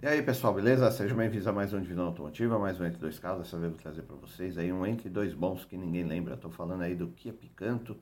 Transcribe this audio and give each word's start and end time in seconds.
E 0.00 0.06
aí 0.06 0.22
pessoal, 0.22 0.54
beleza? 0.54 0.88
Sejam 0.92 1.16
bem-vindos 1.16 1.48
a 1.48 1.52
mais 1.52 1.72
um 1.72 1.80
Divisão 1.80 2.06
Automotiva, 2.06 2.56
mais 2.56 2.78
um 2.78 2.84
Entre 2.84 3.00
Dois 3.00 3.18
Carros. 3.18 3.42
Dessa 3.42 3.58
vez 3.58 3.72
vou 3.72 3.82
trazer 3.82 4.02
para 4.02 4.14
vocês 4.14 4.56
aí 4.56 4.72
um 4.72 4.86
Entre 4.86 5.08
Dois 5.08 5.34
Bons 5.34 5.64
que 5.64 5.76
ninguém 5.76 6.04
lembra. 6.04 6.34
Estou 6.34 6.52
falando 6.52 6.82
aí 6.82 6.94
do 6.94 7.08
Kia 7.08 7.32
Picanto 7.32 7.96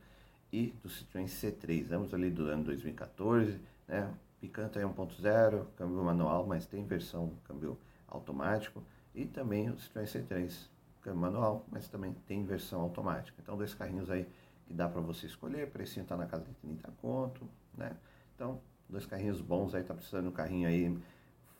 e 0.52 0.74
do 0.82 0.90
Citroën 0.90 1.24
C3, 1.24 1.90
ambos 1.92 2.12
ali 2.12 2.30
do 2.30 2.48
ano 2.48 2.64
2014, 2.64 3.58
né? 3.88 4.12
Picanto 4.38 4.78
é 4.78 4.82
1.0, 4.82 5.64
câmbio 5.74 6.04
manual, 6.04 6.46
mas 6.46 6.66
tem 6.66 6.84
versão 6.84 7.32
câmbio 7.44 7.78
automático 8.06 8.82
e 9.14 9.24
também 9.24 9.70
o 9.70 9.76
Citroën 9.76 10.04
C3, 10.04 10.52
câmbio 11.00 11.18
manual, 11.18 11.64
mas 11.72 11.88
também 11.88 12.14
tem 12.26 12.44
versão 12.44 12.82
automática. 12.82 13.38
Então 13.42 13.56
dois 13.56 13.72
carrinhos 13.72 14.10
aí 14.10 14.28
que 14.66 14.74
dá 14.74 14.86
para 14.86 15.00
você 15.00 15.24
escolher, 15.24 15.70
precinho 15.70 16.04
tá 16.04 16.14
na 16.14 16.26
casa 16.26 16.44
de 16.44 16.52
30 16.56 16.92
conto, 17.00 17.48
né? 17.74 17.96
Então, 18.34 18.60
dois 18.86 19.06
carrinhos 19.06 19.40
bons 19.40 19.74
aí, 19.74 19.82
tá 19.82 19.94
precisando 19.94 20.24
de 20.24 20.28
um 20.28 20.32
carrinho 20.32 20.68
aí 20.68 20.94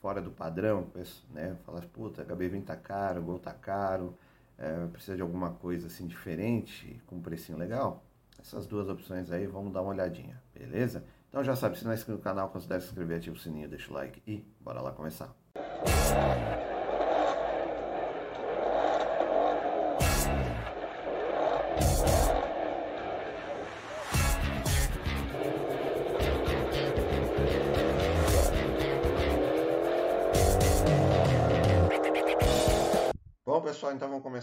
fora 0.07 0.21
do 0.21 0.31
padrão, 0.31 0.87
né? 1.31 1.57
Fala, 1.65 1.81
puta, 1.91 2.23
HB20 2.23 2.63
tá 2.63 2.77
caro, 2.77 3.21
Gol 3.21 3.39
tá 3.39 3.51
caro, 3.51 4.17
é, 4.57 4.87
precisa 4.87 5.17
de 5.17 5.21
alguma 5.21 5.51
coisa 5.51 5.87
assim 5.87 6.07
diferente, 6.07 7.01
com 7.05 7.17
um 7.17 7.21
precinho 7.21 7.57
legal. 7.57 8.05
Essas 8.39 8.65
duas 8.65 8.87
opções 8.87 9.29
aí, 9.33 9.45
vamos 9.45 9.73
dar 9.73 9.81
uma 9.81 9.91
olhadinha, 9.91 10.41
beleza? 10.53 11.03
Então 11.27 11.43
já 11.43 11.57
sabe, 11.57 11.77
se 11.77 11.83
não 11.83 11.91
é 11.91 11.95
inscrito 11.95 12.19
no 12.19 12.23
canal, 12.23 12.47
considere 12.47 12.79
se 12.79 12.87
inscrever, 12.87 13.17
ativa 13.17 13.35
o 13.35 13.39
sininho, 13.39 13.67
deixa 13.67 13.91
o 13.91 13.93
like 13.95 14.23
e 14.25 14.45
bora 14.61 14.79
lá 14.79 14.93
começar. 14.93 15.35
Bom, 15.53 16.76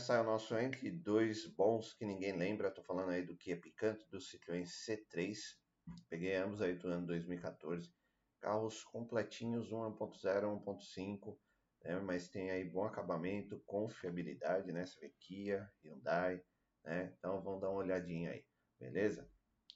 começar 0.05 0.21
o 0.21 0.25
nosso 0.25 0.55
entre 0.59 0.91
dois 0.91 1.47
bons 1.47 1.95
que 1.95 2.05
ninguém 2.05 2.37
lembra. 2.37 2.69
Estou 2.69 2.85
falando 2.85 3.09
aí 3.09 3.25
do 3.25 3.35
Kia 3.35 3.59
Picanto 3.59 4.07
do 4.11 4.19
Citroën 4.19 4.63
C3. 4.63 5.35
Peguei 6.11 6.35
ambos 6.37 6.61
aí 6.61 6.75
do 6.75 6.89
ano 6.89 7.07
2014. 7.07 7.91
Carros 8.39 8.85
completinhos, 8.85 9.71
1.0, 9.71 10.63
1.5, 10.63 11.39
né? 11.83 12.01
mas 12.01 12.29
tem 12.29 12.51
aí 12.51 12.65
bom 12.69 12.85
acabamento, 12.85 13.63
confiabilidade, 13.65 14.71
né? 14.73 14.85
Você 14.85 15.01
vê 15.01 15.15
Kia, 15.19 15.67
Hyundai, 15.83 16.39
né? 16.85 17.15
Então 17.17 17.43
vamos 17.43 17.63
dar 17.63 17.71
uma 17.71 17.79
olhadinha 17.79 18.33
aí, 18.33 18.45
beleza? 18.79 19.27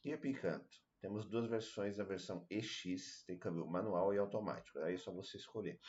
Kia 0.02 0.18
Picanto. 0.18 0.76
Temos 1.00 1.24
duas 1.24 1.48
versões, 1.48 1.98
a 1.98 2.04
versão 2.04 2.46
EX, 2.50 3.24
tem 3.24 3.38
câmbio 3.38 3.66
manual 3.66 4.12
e 4.12 4.18
automático. 4.18 4.78
Aí 4.80 4.92
é 4.92 4.98
só 4.98 5.10
você 5.10 5.38
escolher. 5.38 5.80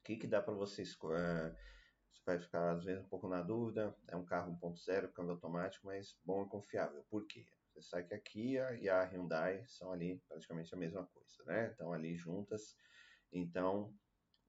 O 0.00 0.06
que, 0.06 0.16
que 0.16 0.26
dá 0.26 0.42
para 0.42 0.54
você 0.54 0.82
escolher? 0.82 1.56
Você 2.16 2.22
vai 2.24 2.38
ficar 2.38 2.72
às 2.72 2.82
vezes 2.82 3.04
um 3.04 3.08
pouco 3.08 3.28
na 3.28 3.42
dúvida. 3.42 3.94
É 4.08 4.16
um 4.16 4.24
carro 4.24 4.50
1.0, 4.52 5.12
câmbio 5.12 5.32
automático, 5.32 5.86
mas 5.86 6.18
bom 6.24 6.44
e 6.44 6.48
confiável. 6.48 7.04
Por 7.10 7.26
quê? 7.26 7.46
Você 7.74 7.82
sabe 7.82 8.08
que 8.08 8.14
a 8.14 8.20
Kia 8.20 8.78
e 8.80 8.88
a 8.88 9.02
Hyundai 9.04 9.66
são 9.66 9.92
ali 9.92 10.18
praticamente 10.26 10.74
a 10.74 10.78
mesma 10.78 11.06
coisa, 11.06 11.44
né? 11.44 11.70
Estão 11.70 11.92
ali 11.92 12.16
juntas. 12.16 12.74
Então, 13.30 13.94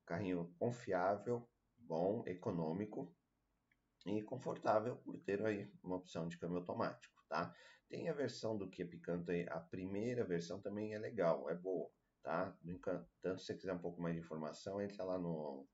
carrinho 0.05 0.55
confiável, 0.57 1.47
bom, 1.77 2.23
econômico 2.25 3.13
e 4.05 4.23
confortável 4.23 4.95
por 4.97 5.19
ter 5.19 5.45
aí 5.45 5.69
uma 5.83 5.97
opção 5.97 6.27
de 6.27 6.37
câmbio 6.37 6.59
automático, 6.59 7.21
tá? 7.27 7.53
Tem 7.89 8.07
a 8.07 8.13
versão 8.13 8.57
do 8.57 8.69
Kia 8.69 8.87
Picanto 8.87 9.29
aí, 9.31 9.45
a 9.49 9.59
primeira 9.59 10.23
versão 10.23 10.61
também 10.61 10.93
é 10.93 10.99
legal, 10.99 11.49
é 11.49 11.55
boa, 11.55 11.89
tá? 12.23 12.57
No 12.63 12.71
entanto, 12.71 13.09
se 13.39 13.45
você 13.45 13.55
quiser 13.55 13.73
um 13.73 13.79
pouco 13.79 14.01
mais 14.01 14.15
de 14.15 14.21
informação, 14.21 14.81
entra 14.81 15.03
lá 15.03 15.17
no 15.17 15.67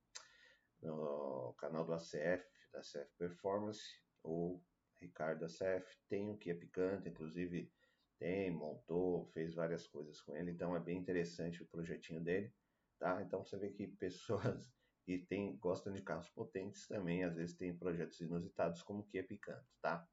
no 0.84 1.53
canal 1.58 1.86
do 1.86 1.94
ACF, 1.94 2.45
da 2.72 2.80
ACF 2.80 3.12
Performance, 3.17 3.81
ou 4.23 4.64
Ricardo 5.00 5.45
ACF, 5.45 5.98
tem 6.09 6.30
o 6.30 6.38
Kia 6.38 6.55
Picante, 6.55 7.10
inclusive 7.10 7.71
tem, 8.20 8.52
montou, 8.52 9.26
fez 9.33 9.54
várias 9.54 9.88
coisas 9.88 10.22
com 10.22 10.36
ele, 10.36 10.52
então 10.52 10.76
é 10.76 10.80
bem 10.80 10.98
interessante 10.98 11.61
o 11.61 11.67
projetinho 11.67 12.22
dele, 12.22 12.54
tá? 12.99 13.22
Então 13.22 13.43
você 13.43 13.58
vê 13.58 13.70
que 13.70 13.88
pessoas 13.88 14.72
que 15.04 15.20
tem, 15.20 15.58
gostam 15.58 15.92
de 15.92 16.02
carros 16.02 16.30
potentes 16.30 16.88
também, 16.88 17.23
às 17.23 17.36
vezes 17.36 17.58
tem 17.58 17.77
projetos 17.77 18.20
inusitados 18.22 18.82
como 18.82 19.02
o 19.02 19.08
Kia 19.08 19.26
Picante, 19.26 19.67
tá? 19.82 20.08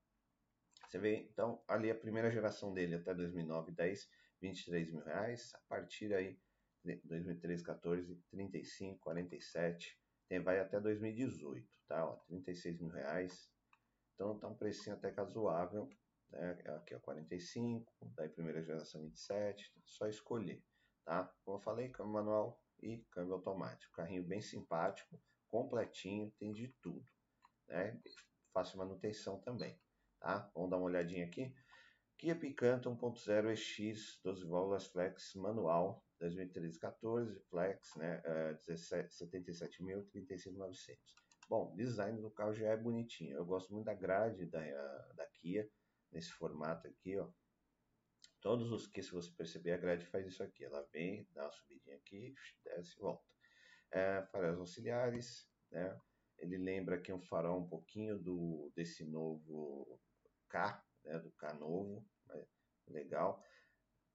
Você 0.89 0.99
vê, 0.99 1.29
então, 1.31 1.63
ali 1.69 1.89
a 1.89 1.95
primeira 1.95 2.33
geração 2.33 2.75
dele 2.75 2.97
até 2.97 3.15
2009, 3.15 3.71
10, 3.71 4.11
23 4.41 4.91
mil 4.91 5.05
reais, 5.05 5.55
a 5.55 5.61
partir 5.69 6.13
aí 6.13 6.37
2013, 7.05 7.63
14, 7.63 8.17
35, 8.31 8.99
47, 8.99 10.00
tem, 10.31 10.41
vai 10.41 10.61
até 10.61 10.79
2018, 10.79 11.69
tá? 11.89 12.07
Ó, 12.07 12.15
36 12.29 12.79
mil 12.79 12.89
reais. 12.89 13.51
Então 14.15 14.39
tá 14.39 14.47
um 14.47 14.55
precinho 14.55 14.95
até 14.95 15.11
casuável. 15.11 15.91
Né? 16.31 16.53
Aqui 16.77 16.95
é 16.95 17.01
45, 17.01 17.93
daí 18.15 18.29
primeira 18.29 18.63
geração 18.63 19.03
27, 19.03 19.75
só 19.85 20.07
escolher, 20.07 20.63
tá? 21.05 21.25
Como 21.45 21.57
eu 21.57 21.61
falei, 21.61 21.89
câmbio 21.89 22.13
manual 22.13 22.63
e 22.81 22.99
câmbio 23.11 23.35
automático. 23.35 23.93
Carrinho 23.93 24.23
bem 24.23 24.41
simpático, 24.41 25.21
completinho, 25.49 26.31
tem 26.39 26.53
de 26.53 26.69
tudo, 26.81 27.11
né? 27.67 28.01
Fácil 28.53 28.79
manutenção 28.79 29.41
também, 29.41 29.77
tá? 30.21 30.49
Vamos 30.55 30.71
dar 30.71 30.77
uma 30.77 30.87
olhadinha 30.87 31.27
aqui. 31.27 31.53
Kia 32.17 32.37
Picanto 32.37 32.89
1.0 32.89 33.51
EX 33.51 34.21
12 34.23 34.47
válvulas 34.47 34.87
flex 34.87 35.35
manual 35.35 36.05
2013-14, 36.21 37.41
Flex, 37.49 37.97
né, 37.97 38.23
uh, 38.27 38.73
77.000, 38.73 40.99
Bom, 41.49 41.75
design 41.75 42.21
do 42.21 42.31
carro 42.31 42.55
já 42.55 42.69
é 42.69 42.77
bonitinho. 42.77 43.37
Eu 43.37 43.45
gosto 43.45 43.73
muito 43.73 43.87
da 43.87 43.95
grade 43.95 44.47
da, 44.47 44.61
da 45.15 45.27
Kia, 45.27 45.69
nesse 46.13 46.31
formato 46.31 46.87
aqui, 46.87 47.19
ó. 47.19 47.29
Todos 48.41 48.71
os 48.71 48.87
que, 48.87 49.03
se 49.03 49.11
você 49.11 49.31
perceber, 49.33 49.73
a 49.73 49.77
grade 49.77 50.07
faz 50.07 50.27
isso 50.27 50.43
aqui. 50.43 50.65
Ela 50.65 50.87
vem, 50.93 51.29
dá 51.33 51.43
uma 51.43 51.51
subidinha 51.51 51.97
aqui, 51.97 52.35
desce 52.65 52.97
e 52.97 53.01
volta. 53.01 53.35
É, 53.91 54.23
faróis 54.27 54.59
auxiliares, 54.59 55.51
né? 55.71 55.99
Ele 56.39 56.57
lembra 56.57 56.97
aqui 56.97 57.13
um 57.13 57.21
farol 57.21 57.61
um 57.61 57.69
pouquinho 57.69 58.19
do 58.19 58.73
desse 58.75 59.05
novo 59.05 60.01
K, 60.49 60.83
né? 61.05 61.19
Do 61.19 61.31
K 61.33 61.53
novo, 61.55 62.07
né? 62.27 62.47
legal. 62.89 63.45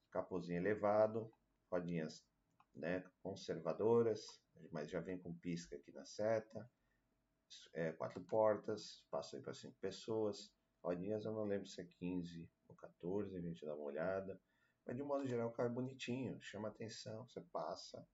Capozinho 0.09 0.57
elevado, 0.57 1.31
rodinhas 1.75 2.25
né, 2.73 3.03
conservadoras, 3.21 4.41
mas 4.71 4.89
já 4.89 4.99
vem 4.99 5.17
com 5.17 5.33
pisca 5.33 5.75
aqui 5.75 5.91
na 5.91 6.05
seta, 6.05 6.69
é, 7.73 7.91
quatro 7.93 8.21
portas, 8.21 9.01
espaço 9.03 9.35
aí 9.35 9.41
para 9.41 9.53
cinco 9.53 9.77
pessoas, 9.79 10.51
rodinhas 10.81 11.25
eu 11.25 11.33
não 11.33 11.45
lembro 11.45 11.67
se 11.67 11.81
é 11.81 11.85
15 11.85 12.49
ou 12.67 12.75
14, 12.75 13.35
a 13.35 13.41
gente 13.41 13.65
dá 13.65 13.75
uma 13.75 13.85
olhada, 13.85 14.39
mas 14.85 14.95
de 14.95 15.03
modo 15.03 15.25
geral 15.27 15.49
o 15.49 15.51
carro 15.51 15.69
é 15.69 15.73
bonitinho, 15.73 16.41
chama 16.41 16.69
atenção, 16.69 17.27
você 17.27 17.41
passa, 17.41 18.07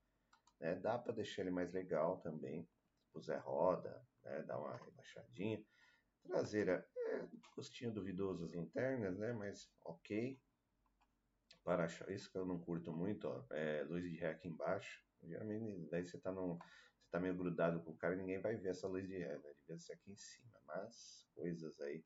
né, 0.59 0.75
dá 0.75 0.97
para 0.97 1.13
deixar 1.13 1.41
ele 1.41 1.51
mais 1.51 1.71
legal 1.71 2.19
também, 2.19 2.67
se 2.97 3.07
puser 3.11 3.39
roda, 3.39 4.05
né, 4.23 4.43
dá 4.43 4.57
uma 4.57 4.75
rebaixadinha, 4.77 5.63
traseira 6.23 6.87
é 7.83 7.89
duvidoso 7.89 8.45
as 8.45 8.53
lanternas, 8.53 9.17
né, 9.17 9.33
mas 9.33 9.71
ok, 9.83 10.39
para 11.71 11.85
achar 11.85 12.11
isso 12.11 12.29
que 12.29 12.37
eu 12.37 12.45
não 12.45 12.59
curto 12.59 12.91
muito, 12.91 13.29
ó, 13.29 13.45
é 13.51 13.83
luz 13.83 14.03
de 14.03 14.17
ré 14.17 14.31
aqui 14.31 14.49
embaixo. 14.49 15.01
Geralmente, 15.23 15.87
daí 15.89 16.05
você 16.05 16.19
tá, 16.19 16.29
num, 16.29 16.57
você 16.57 17.09
tá 17.09 17.17
meio 17.17 17.33
grudado 17.33 17.81
com 17.81 17.91
o 17.91 17.97
cara 17.97 18.13
e 18.13 18.17
ninguém 18.17 18.41
vai 18.41 18.57
ver 18.57 18.71
essa 18.71 18.89
luz 18.89 19.07
de 19.07 19.17
ré, 19.17 19.37
né? 19.37 19.53
Devia 19.61 19.79
ser 19.79 19.93
aqui 19.93 20.11
em 20.11 20.15
cima. 20.17 20.51
Mas, 20.65 21.29
coisas 21.33 21.79
aí 21.79 22.03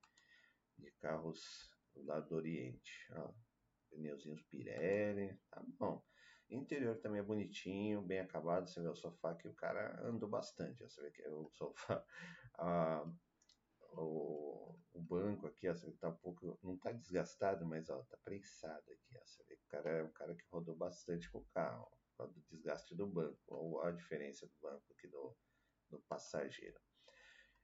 de 0.78 0.92
carros 1.00 1.72
do 1.96 2.06
lado 2.06 2.30
do 2.30 2.36
Oriente. 2.36 3.12
Ó, 3.14 3.34
pneuzinhos 3.90 4.44
Pirelli, 4.44 5.36
tá 5.50 5.64
bom. 5.80 6.06
Interior 6.48 6.98
também 7.00 7.22
é 7.22 7.24
bonitinho, 7.24 8.04
bem 8.04 8.20
acabado. 8.20 8.70
Você 8.70 8.80
vê 8.80 8.88
o 8.88 8.96
sofá 8.96 9.34
que 9.34 9.48
o 9.48 9.56
cara 9.56 10.00
andou 10.06 10.30
bastante. 10.30 10.84
Você 10.84 11.02
vê 11.02 11.10
que 11.10 11.24
é 11.24 11.30
o 11.30 11.50
sofá. 11.50 12.06
Ah, 12.58 13.04
o, 13.98 14.78
o 14.94 15.02
banco 15.02 15.48
aqui, 15.48 15.68
ó, 15.68 15.74
você 15.74 15.92
tá 15.94 16.10
um 16.10 16.16
pouco, 16.16 16.58
não 16.64 16.78
tá 16.78 16.92
desgastado, 16.92 17.66
mas 17.66 17.90
ó, 17.90 18.02
tá 18.04 18.18
prensado 18.24 18.92
aqui, 18.92 19.18
ó, 19.18 19.26
você 19.26 19.44
vê 19.44 19.56
que 19.56 19.66
o 19.66 19.68
cara 19.68 19.90
é 19.90 20.04
um 20.04 20.12
cara 20.12 20.36
que 20.36 20.46
rodou 20.52 20.76
bastante 20.76 21.30
com 21.30 21.40
o 21.40 21.48
carro, 21.54 21.88
ó, 22.18 22.26
do 22.26 22.42
desgaste 22.50 22.96
do 22.96 23.08
banco, 23.08 23.40
ou 23.48 23.82
a 23.82 23.92
diferença 23.92 24.48
do 24.48 24.54
banco 24.62 24.86
aqui 24.92 25.08
do, 25.08 25.36
do 25.90 26.00
passageiro. 26.08 26.80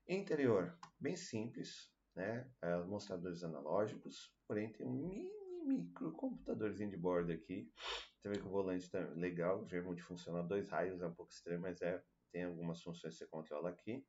Interior, 0.07 0.77
bem 0.99 1.15
simples, 1.15 1.91
né, 2.15 2.51
é, 2.61 2.77
mostradores 2.83 3.43
analógicos, 3.43 4.35
porém 4.47 4.71
tem 4.73 4.85
um 4.85 4.93
mini 4.93 5.41
micro 5.63 6.11
computadorzinho 6.13 6.89
de 6.89 6.97
bordo 6.97 7.31
aqui, 7.31 7.71
você 8.17 8.29
vê 8.29 8.39
que 8.39 8.47
o 8.47 8.49
volante 8.49 8.89
tá 8.89 8.99
legal, 9.15 9.65
já 9.67 9.77
é 9.77 9.81
multifuncional, 9.81 10.45
dois 10.45 10.67
raios, 10.69 11.01
é 11.01 11.07
um 11.07 11.13
pouco 11.13 11.31
estranho, 11.31 11.61
mas 11.61 11.81
é, 11.81 12.03
tem 12.31 12.43
algumas 12.43 12.81
funções 12.81 13.13
que 13.13 13.19
você 13.19 13.27
controla 13.27 13.69
aqui, 13.69 14.05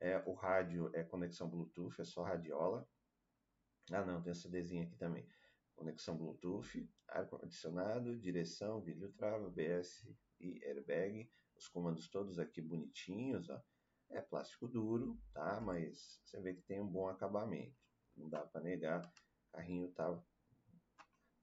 é, 0.00 0.22
o 0.26 0.32
rádio 0.32 0.90
é 0.94 1.04
conexão 1.04 1.48
Bluetooth, 1.48 2.00
é 2.00 2.04
só 2.04 2.22
radiola. 2.22 2.88
Ah, 3.92 4.04
não, 4.04 4.22
tem 4.22 4.30
essa 4.30 4.42
CDzinho 4.42 4.84
aqui 4.84 4.96
também. 4.96 5.28
Conexão 5.74 6.16
Bluetooth, 6.16 6.88
ar-condicionado, 7.08 8.18
direção, 8.18 8.80
vídeo 8.80 9.12
trava, 9.12 9.46
ABS 9.46 10.08
e 10.38 10.64
airbag. 10.64 11.30
os 11.56 11.68
comandos 11.68 12.08
todos 12.08 12.38
aqui 12.38 12.62
bonitinhos, 12.62 13.50
ó. 13.50 13.62
É 14.10 14.20
plástico 14.20 14.66
duro, 14.66 15.20
tá? 15.32 15.60
Mas 15.60 16.20
você 16.24 16.40
vê 16.40 16.54
que 16.54 16.62
tem 16.62 16.80
um 16.80 16.88
bom 16.88 17.08
acabamento. 17.08 17.76
Não 18.16 18.28
dá 18.28 18.40
para 18.40 18.60
negar. 18.60 19.04
O 19.04 19.56
carrinho 19.56 19.92
tá 19.92 20.22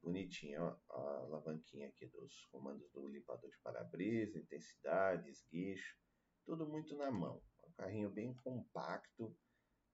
bonitinho, 0.02 0.64
ó. 0.64 0.78
A 0.90 1.20
alavanquinha 1.26 1.88
aqui 1.90 2.08
dos 2.08 2.46
comandos 2.46 2.90
do 2.92 3.08
limpador 3.08 3.50
de 3.50 3.58
para-brisa, 3.60 4.40
intensidade, 4.40 5.30
esguicho, 5.30 5.98
tudo 6.46 6.68
muito 6.68 6.96
na 6.98 7.12
mão. 7.12 7.42
Carrinho 7.78 8.10
bem 8.10 8.34
compacto 8.34 9.36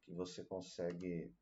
que 0.01 0.13
você 0.13 0.43
consegue 0.43 1.35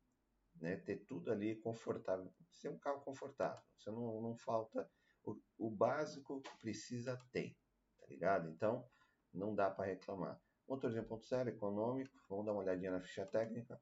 né, 0.56 0.76
ter 0.76 1.04
tudo 1.06 1.30
ali 1.30 1.56
confortável. 1.56 2.32
Ser 2.50 2.68
um 2.68 2.78
carro 2.78 3.00
confortável. 3.00 3.62
Você 3.76 3.90
não, 3.90 4.20
não 4.20 4.36
falta 4.36 4.90
o, 5.24 5.40
o 5.58 5.70
básico 5.70 6.42
precisa 6.60 7.16
ter, 7.30 7.56
tá 7.98 8.06
ligado? 8.06 8.50
Então 8.50 8.88
não 9.32 9.54
dá 9.54 9.70
para 9.70 9.86
reclamar. 9.86 10.40
Motorzinho 10.68 11.04
1.0 11.04 11.48
econômico, 11.48 12.12
vamos 12.28 12.46
dar 12.46 12.52
uma 12.52 12.60
olhadinha 12.60 12.90
na 12.90 13.00
ficha 13.00 13.26
técnica. 13.26 13.80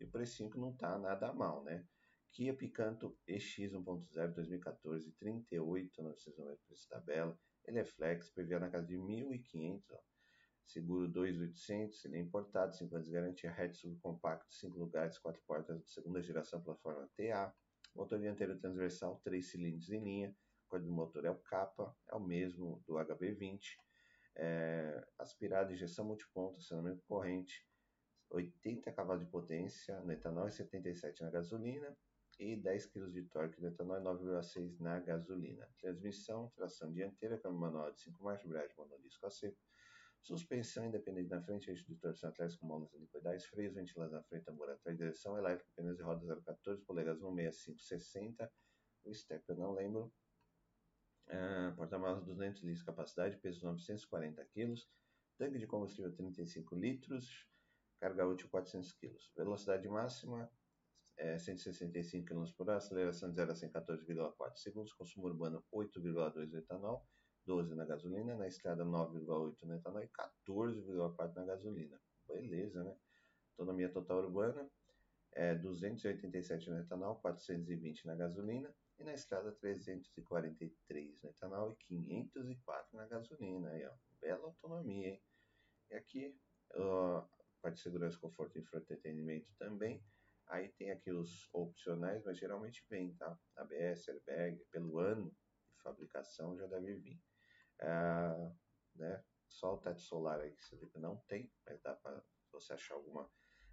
E 0.00 0.04
o 0.04 0.10
precinho 0.10 0.50
que 0.50 0.58
não 0.58 0.74
tá 0.76 0.98
nada 0.98 1.32
mal, 1.32 1.62
né? 1.62 1.84
Kia 2.30 2.54
Picanto 2.54 3.18
EX 3.26 3.72
1.0 3.72 4.34
2014, 4.34 5.12
38,990 5.12 6.60
preço 6.66 6.88
tabela. 6.88 7.38
Ele 7.64 7.78
é 7.78 7.84
flex, 7.84 8.30
PVA 8.30 8.60
na 8.60 8.70
casa 8.70 8.86
de 8.86 8.96
1.500, 8.96 9.82
ó. 9.90 10.00
Seguro 10.68 11.08
2.800, 11.08 12.04
ele 12.04 12.18
é 12.18 12.20
importado, 12.20 12.76
5 12.76 12.94
anos 12.94 13.08
de 13.08 13.12
garantia, 13.12 13.50
hatch 13.50 13.74
subcompacto, 13.76 14.54
5 14.54 14.78
lugares, 14.78 15.18
4 15.18 15.42
portas 15.46 15.82
segunda 15.86 16.22
geração, 16.22 16.62
plataforma 16.62 17.08
TA. 17.16 17.52
Motor 17.94 18.20
dianteiro 18.20 18.56
transversal, 18.58 19.20
3 19.24 19.44
cilindros 19.44 19.90
em 19.90 20.04
linha. 20.04 20.36
Código 20.68 20.90
do 20.90 20.94
motor 20.94 21.24
é 21.24 21.30
o 21.30 21.38
capa, 21.38 21.96
é 22.06 22.14
o 22.14 22.20
mesmo 22.20 22.82
do 22.86 22.94
HB20 22.94 23.58
é, 24.38 25.04
aspirado, 25.18 25.72
injeção 25.72 26.04
multiponto, 26.04 26.58
acionamento 26.58 27.02
corrente, 27.06 27.66
80 28.30 28.92
cavalos 28.92 29.24
de 29.24 29.30
potência 29.30 30.00
no 30.00 30.12
etanol 30.12 30.46
e 30.46 30.52
77 30.52 31.22
na 31.22 31.30
gasolina 31.30 31.96
e 32.38 32.56
10 32.56 32.86
kg 32.86 33.10
de 33.10 33.22
torque 33.24 33.60
no 33.60 33.68
etanol 33.68 33.98
e 33.98 34.00
9,6 34.00 34.78
na 34.78 35.00
gasolina. 35.00 35.68
Transmissão, 35.80 36.52
tração 36.54 36.92
dianteira, 36.92 37.38
câmbio 37.38 37.58
manual 37.58 37.92
de 37.92 38.00
5 38.00 38.22
marchas, 38.22 38.46
embreagem 38.46 38.76
monodisco 38.76 39.26
a 39.26 39.30
seco, 39.30 39.58
suspensão 40.22 40.86
independente 40.86 41.30
na 41.30 41.42
frente, 41.42 41.70
eixo 41.70 41.86
de 41.86 41.96
torção 41.96 42.30
atrás 42.30 42.56
com 42.56 42.66
molas 42.66 42.92
helicoidais, 42.94 43.46
freios 43.46 43.74
ventilados 43.74 44.12
na 44.12 44.22
frente, 44.24 44.44
tambor 44.44 44.70
atrás, 44.70 44.96
direção 44.96 45.38
elétrica, 45.38 45.70
pneus 45.76 45.96
de 45.96 46.02
roda 46.02 46.40
014, 46.42 46.82
polegadas 46.84 47.22
16560, 47.22 48.52
o 49.04 49.14
step 49.14 49.44
eu 49.48 49.56
não 49.56 49.72
lembro, 49.72 50.12
Uh, 51.28 51.76
Porta-malas 51.76 52.24
200 52.24 52.62
litros 52.62 52.78
de 52.78 52.86
capacidade, 52.86 53.36
peso 53.36 53.62
940 53.62 54.42
kg, 54.46 54.74
tanque 55.36 55.58
de 55.58 55.66
combustível 55.66 56.10
35 56.10 56.74
litros, 56.74 57.46
carga 58.00 58.26
útil 58.26 58.48
400 58.48 58.92
kg. 58.94 59.14
Velocidade 59.36 59.86
máxima 59.88 60.50
é 61.18 61.36
165 61.36 62.24
km 62.24 62.50
por 62.56 62.68
hora, 62.68 62.78
aceleração 62.78 63.28
de 63.28 63.36
0 63.36 63.52
a 63.52 63.54
100 63.54 63.70
14,4 63.70 64.56
segundos, 64.56 64.92
consumo 64.94 65.26
urbano 65.26 65.62
8,2 65.70 66.48
no 66.48 66.58
etanol, 66.58 67.06
12 67.48 67.74
na 67.74 67.86
gasolina, 67.86 68.36
na 68.36 68.46
estrada 68.46 68.84
9,8 68.84 69.62
no 69.62 69.74
etanol 69.74 70.02
e 70.02 70.08
14,4 70.08 71.34
na 71.34 71.44
gasolina. 71.46 71.98
Beleza, 72.26 72.84
né? 72.84 72.94
Autonomia 73.52 73.88
total 73.88 74.18
urbana 74.18 74.70
é 75.32 75.54
287 75.54 76.68
no 76.68 76.78
etanol, 76.78 77.16
420 77.16 78.06
na 78.06 78.14
gasolina, 78.14 78.70
e 78.98 79.02
na 79.02 79.14
estrada 79.14 79.50
343 79.52 81.22
no 81.22 81.30
etanol 81.30 81.72
e 81.72 81.76
504 81.86 82.96
na 82.98 83.06
gasolina. 83.06 83.70
Aí, 83.70 83.86
ó, 83.86 83.92
bela 84.20 84.44
autonomia, 84.44 85.08
hein? 85.08 85.22
E 85.90 85.94
aqui, 85.94 86.38
a 86.74 87.26
parte 87.62 87.76
de 87.76 87.82
segurança, 87.82 88.18
conforto 88.18 88.58
e 88.58 88.60
entretenimento 88.60 89.50
também. 89.58 90.04
Aí 90.48 90.68
tem 90.68 90.90
aqui 90.90 91.10
os 91.10 91.48
opcionais, 91.54 92.22
mas 92.24 92.36
geralmente 92.36 92.84
vem, 92.90 93.14
tá? 93.14 93.38
ABS, 93.56 94.06
airbag, 94.10 94.62
pelo 94.70 94.98
ano 94.98 95.30
de 95.30 95.82
fabricação 95.82 96.54
já 96.58 96.66
deve 96.66 96.94
vir. 96.96 97.18
Ah, 97.80 98.52
né? 98.94 99.24
Só 99.48 99.74
o 99.74 99.78
teto 99.78 100.00
solar 100.00 100.40
aí 100.40 100.52
que 100.52 100.64
você 100.64 100.76
vê 100.76 100.86
que 100.86 100.98
não 100.98 101.16
tem, 101.28 101.50
mas 101.66 101.80
dá 101.82 101.94
para 101.94 102.22
você 102.52 102.72
achar 102.74 102.94
alguma, 102.94 103.30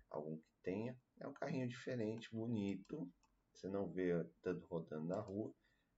algum 0.09 0.37
que 0.37 0.53
tenha. 0.63 0.99
É 1.19 1.27
um 1.27 1.33
carrinho 1.33 1.67
diferente, 1.67 2.33
bonito, 2.33 3.11
você 3.53 3.69
não 3.69 3.89
vê 3.89 4.11
tanto 4.41 4.65
rodando 4.67 5.07
na 5.07 5.19
rua, 5.19 5.53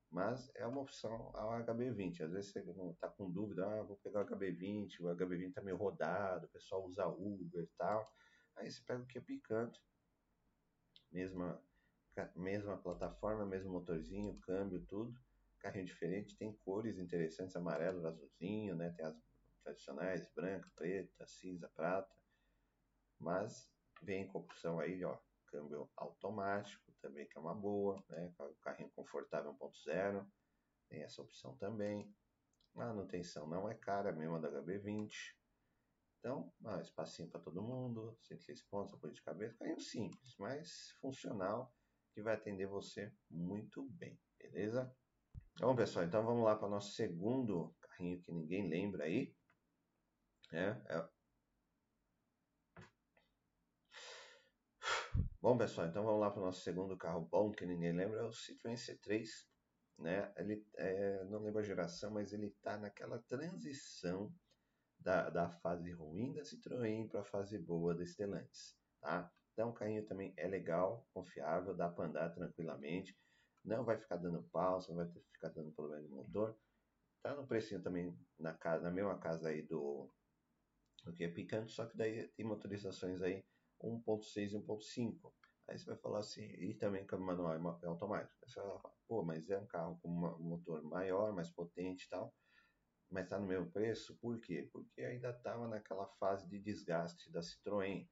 mas 0.10 0.50
é 0.56 0.66
uma 0.66 0.82
opção 0.82 1.32
ao 1.34 1.52
HB20. 1.64 2.22
Às 2.24 2.32
vezes 2.32 2.52
você 2.52 2.60
está 2.92 3.10
com 3.10 3.32
dúvida, 3.32 3.68
ah, 3.68 3.84
vou 3.84 3.98
pegar 3.98 4.22
o 4.22 4.26
HB20, 4.26 5.00
o 5.02 5.16
HB20 5.16 5.50
está 5.50 5.62
meio 5.62 5.78
rodado, 5.78 6.46
o 6.46 6.50
pessoal 6.50 6.86
usa 6.86 7.08
Uber 7.08 7.64
e 7.64 7.78
tal. 7.78 8.12
Aí 8.56 8.72
você 8.72 8.82
pega 8.86 9.04
o 9.04 9.08
que 9.08 9.18
é 9.18 9.22
picante, 9.22 9.80
mesma, 11.12 11.62
mesma 12.36 12.78
plataforma, 12.78 13.46
mesmo 13.46 13.72
motorzinho, 13.72 14.40
câmbio, 14.40 14.86
tudo. 14.86 15.14
Carrinho 15.60 15.86
diferente, 15.86 16.38
tem 16.38 16.54
cores 16.64 16.98
interessantes, 16.98 17.56
amarelo, 17.56 18.06
azulzinho, 18.06 18.76
né? 18.76 18.92
Tem 18.92 19.06
as 19.06 19.16
tradicionais, 19.64 20.32
branca, 20.34 20.72
preta, 20.76 21.28
cinza, 21.28 21.68
prata. 21.70 22.16
Mas 23.20 23.72
vem 24.02 24.28
com 24.28 24.40
opção 24.40 24.80
aí, 24.80 25.04
ó, 25.04 25.18
câmbio 25.48 25.90
automático 25.96 26.92
também, 27.02 27.28
que 27.28 27.38
é 27.38 27.42
uma 27.42 27.56
boa, 27.56 28.04
né? 28.10 28.34
Carrinho 28.62 28.92
confortável 28.92 29.54
1.0, 29.54 30.26
tem 30.90 31.02
essa 31.02 31.22
opção 31.22 31.56
também. 31.58 32.14
Manutenção 32.74 33.48
não 33.48 33.68
é 33.68 33.74
cara, 33.74 34.12
mesmo 34.12 34.40
da 34.40 34.50
HB20. 34.50 35.36
Então, 36.20 36.54
ah, 36.66 36.80
espacinho 36.82 37.30
para 37.30 37.40
todo 37.40 37.62
mundo, 37.62 38.16
106 38.22 38.62
pontos, 38.64 38.94
apoio 38.94 39.14
de 39.14 39.22
cabeça, 39.22 39.58
carrinho 39.58 39.80
simples, 39.80 40.36
mas 40.38 40.92
funcional, 41.00 41.74
que 42.14 42.22
vai 42.22 42.36
atender 42.36 42.68
você 42.68 43.14
muito 43.30 43.84
bem, 43.92 44.20
beleza? 44.38 44.94
Bom, 45.60 45.76
pessoal, 45.76 46.06
então 46.06 46.24
vamos 46.24 46.44
lá 46.44 46.56
para 46.56 46.68
o 46.68 46.70
nosso 46.70 46.92
segundo 46.92 47.76
carrinho 47.82 48.22
que 48.22 48.32
ninguém 48.32 48.70
lembra 48.70 49.06
aí. 49.06 49.36
Né? 50.52 50.80
É 50.88 51.18
Bom, 55.42 55.58
pessoal, 55.58 55.88
então 55.88 56.04
vamos 56.04 56.20
lá 56.20 56.30
para 56.30 56.42
o 56.42 56.46
nosso 56.46 56.62
segundo 56.62 56.96
carro 56.96 57.22
bom 57.22 57.52
que 57.52 57.66
ninguém 57.66 57.92
lembra, 57.92 58.20
é 58.20 58.24
o 58.24 58.30
Citroën 58.30 58.76
C3. 58.76 59.26
Né? 59.98 60.32
Ele 60.38 60.64
é, 60.76 61.24
não 61.26 61.40
lembro 61.40 61.60
a 61.60 61.64
geração, 61.64 62.12
mas 62.12 62.34
ele 62.34 62.48
está 62.48 62.78
naquela 62.78 63.18
transição 63.24 64.32
da, 65.00 65.30
da 65.30 65.50
fase 65.50 65.92
ruim 65.92 66.34
da 66.34 66.44
Citroën 66.44 67.08
para 67.10 67.22
a 67.22 67.24
fase 67.24 67.58
boa 67.58 67.96
da 67.96 68.06
Stellantis. 68.06 68.78
Tá? 69.02 69.32
Então 69.54 69.70
o 69.70 69.74
carrinho 69.74 70.06
também 70.06 70.34
é 70.38 70.48
legal, 70.48 71.08
confiável, 71.14 71.76
dá 71.76 71.90
para 71.90 72.06
andar 72.06 72.30
tranquilamente, 72.30 73.18
não 73.68 73.84
vai 73.84 73.98
ficar 73.98 74.16
dando 74.16 74.42
pau, 74.44 74.80
não 74.88 74.96
vai 74.96 75.08
ficar 75.08 75.50
dando 75.50 75.72
problema 75.74 76.02
de 76.02 76.10
motor. 76.10 76.58
Tá 77.22 77.36
no 77.36 77.46
precinho 77.46 77.84
também 77.84 78.18
na, 78.40 78.54
casa, 78.54 78.84
na 78.84 78.92
mesma 78.92 79.18
casa 79.20 79.50
aí 79.50 79.62
do, 79.62 80.10
do 81.04 81.14
que 81.14 81.26
é 81.26 81.28
picante, 81.28 81.74
só 81.74 81.86
que 81.86 81.98
daí 81.98 82.30
tem 82.30 82.46
motorizações 82.46 83.22
aí 83.22 83.46
1.6 83.84 84.54
e 84.54 84.56
1.5. 84.56 85.34
Aí 85.68 85.78
você 85.78 85.86
vai 85.86 85.98
falar 85.98 86.20
assim, 86.20 86.46
e 86.46 86.74
também 86.76 87.06
câmbio 87.06 87.26
manual 87.26 87.80
é 87.84 87.88
automático. 87.88 88.34
Aí 88.42 88.50
você 88.50 88.62
vai 88.62 88.70
falar, 88.70 88.96
pô, 89.06 89.24
mas 89.24 89.50
é 89.50 89.60
um 89.60 89.68
carro 89.68 90.00
com 90.02 90.10
um 90.10 90.44
motor 90.44 90.82
maior, 90.84 91.34
mais 91.34 91.50
potente 91.50 92.06
e 92.06 92.10
tal, 92.10 92.34
mas 93.10 93.26
está 93.26 93.38
no 93.38 93.48
mesmo 93.48 93.70
preço, 93.70 94.18
por 94.22 94.40
quê? 94.40 94.70
Porque 94.72 95.02
ainda 95.02 95.32
estava 95.32 95.68
naquela 95.68 96.08
fase 96.20 96.48
de 96.48 96.58
desgaste 96.58 97.30
da 97.32 97.42
Citroën. 97.42 98.08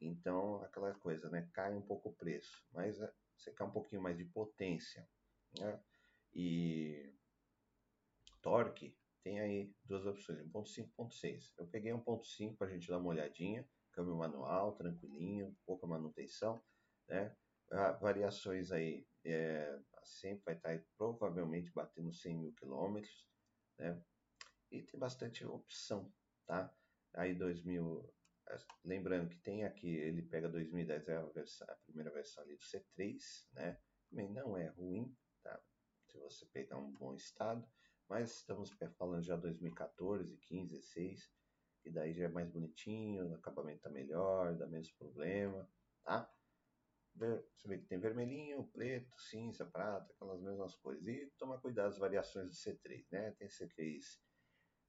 Então, 0.00 0.62
aquela 0.62 0.94
coisa, 0.94 1.28
né? 1.28 1.48
Cai 1.52 1.74
um 1.74 1.82
pouco 1.82 2.10
o 2.10 2.14
preço, 2.14 2.64
mas 2.70 3.00
é, 3.00 3.12
você 3.36 3.52
quer 3.52 3.64
um 3.64 3.70
pouquinho 3.70 4.02
mais 4.02 4.16
de 4.16 4.24
potência, 4.24 5.08
né? 5.58 5.80
E 6.34 7.12
torque, 8.42 8.96
tem 9.22 9.40
aí 9.40 9.74
duas 9.84 10.06
opções, 10.06 10.38
1.5 10.38 10.86
e 10.86 11.02
1.6. 11.02 11.52
Eu 11.58 11.66
peguei 11.66 11.92
1.5 11.92 12.56
para 12.56 12.68
a 12.68 12.70
gente 12.70 12.88
dar 12.88 12.98
uma 12.98 13.08
olhadinha, 13.08 13.68
câmbio 13.92 14.16
manual, 14.16 14.76
tranquilinho, 14.76 15.56
pouca 15.64 15.86
manutenção, 15.86 16.62
né? 17.08 17.34
Variações 18.00 18.70
aí, 18.70 19.04
é, 19.24 19.80
sempre 20.04 20.44
vai 20.44 20.54
estar 20.54 20.68
aí, 20.68 20.84
provavelmente 20.96 21.72
batendo 21.72 22.12
100 22.12 22.38
mil 22.38 22.52
quilômetros, 22.52 23.26
né? 23.78 24.00
E 24.70 24.82
tem 24.82 25.00
bastante 25.00 25.44
opção, 25.44 26.12
tá? 26.46 26.72
Aí 27.14 27.34
2000, 27.34 28.08
lembrando 28.84 29.28
que 29.28 29.38
tem 29.38 29.64
aqui, 29.64 29.88
ele 29.88 30.22
pega 30.22 30.48
2010, 30.48 31.08
é 31.08 31.16
a, 31.16 31.22
versão, 31.26 31.66
a 31.68 31.74
primeira 31.86 32.10
versão 32.10 32.44
ali 32.44 32.56
do 32.56 32.62
C3, 32.62 33.18
né? 33.52 33.80
Também 34.08 34.32
não 34.32 34.56
é 34.56 34.68
ruim, 34.68 35.14
tá? 35.42 35.60
Se 36.10 36.18
você 36.18 36.46
pegar 36.46 36.78
um 36.78 36.92
bom 36.92 37.14
estado, 37.14 37.66
mas 38.08 38.36
estamos 38.36 38.70
falando 38.96 39.22
já 39.22 39.36
2014, 39.36 40.36
15, 40.38 40.70
16, 40.70 41.32
e 41.84 41.90
daí 41.90 42.12
já 42.12 42.24
é 42.24 42.28
mais 42.28 42.48
bonitinho, 42.50 43.30
o 43.30 43.34
acabamento 43.34 43.82
tá 43.82 43.90
melhor, 43.90 44.56
dá 44.56 44.66
menos 44.66 44.90
problema, 44.92 45.68
tá? 46.04 46.30
Você 47.14 47.66
vê 47.66 47.78
que 47.78 47.86
tem 47.86 47.98
vermelhinho, 47.98 48.68
preto, 48.72 49.18
cinza, 49.18 49.64
prata, 49.64 50.12
aquelas 50.12 50.40
mesmas 50.42 50.74
coisas. 50.76 51.06
E 51.06 51.32
tomar 51.38 51.58
cuidado 51.58 51.88
as 51.88 51.98
variações 51.98 52.48
do 52.48 52.54
C3, 52.54 53.06
né? 53.10 53.30
Tem 53.38 53.48
C3 53.48 54.02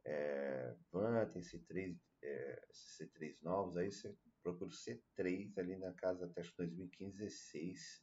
é, 0.06 0.76
Van, 0.92 1.26
tem 1.30 1.42
C3, 1.42 1.98
é, 2.28 2.68
C3 2.72 3.38
novos, 3.42 3.78
aí 3.78 3.92
você 3.92 4.16
procura 4.44 4.70
o 4.70 4.74
C3 4.74 5.58
ali 5.58 5.78
na 5.78 5.94
casa 5.94 6.26
até 6.26 6.42
2015, 6.42 7.18
16. 7.18 8.02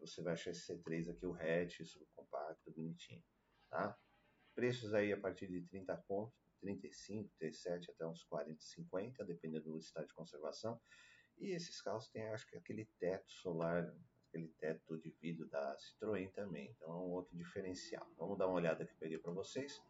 Você 0.00 0.22
vai 0.22 0.32
achar 0.32 0.50
esse 0.50 0.72
C3 0.72 1.10
aqui, 1.10 1.26
o 1.26 1.34
hatch, 1.34 1.80
compacto, 2.14 2.72
bonitinho, 2.72 3.22
tá? 3.70 3.96
Preços 4.54 4.92
aí 4.92 5.12
a 5.12 5.16
partir 5.16 5.46
de 5.46 5.62
30 5.62 5.96
pontos, 6.08 6.36
35, 6.60 7.30
37 7.38 7.90
até 7.90 8.06
uns 8.06 8.22
40, 8.24 8.60
50, 8.60 9.24
dependendo 9.24 9.72
do 9.72 9.78
estado 9.78 10.06
de 10.06 10.14
conservação. 10.14 10.80
E 11.38 11.50
esses 11.50 11.80
carros 11.80 12.08
têm, 12.08 12.28
acho 12.28 12.46
que 12.46 12.56
aquele 12.56 12.84
teto 12.98 13.30
solar, 13.32 13.94
aquele 14.28 14.48
teto 14.58 14.98
de 14.98 15.10
vidro 15.20 15.48
da 15.48 15.76
Citroën 15.76 16.30
também. 16.32 16.70
Então 16.70 16.90
é 16.90 16.96
um 16.96 17.10
outro 17.10 17.36
diferencial. 17.36 18.06
Vamos 18.16 18.38
dar 18.38 18.46
uma 18.46 18.56
olhada 18.56 18.86
que 18.86 18.94
peguei 18.96 19.18
para 19.18 19.32
vocês. 19.32 19.80